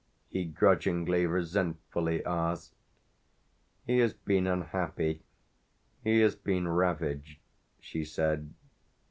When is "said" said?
8.03-8.51